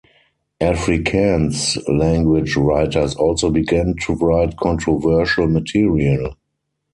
[0.59, 6.33] Afrikaans-language writers also began to write controversial material.